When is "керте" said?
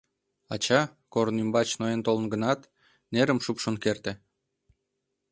3.83-4.11